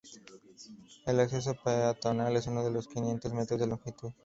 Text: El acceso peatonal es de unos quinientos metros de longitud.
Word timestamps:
El 1.05 1.19
acceso 1.19 1.53
peatonal 1.63 2.35
es 2.35 2.45
de 2.45 2.51
unos 2.53 2.87
quinientos 2.87 3.31
metros 3.33 3.59
de 3.59 3.67
longitud. 3.67 4.11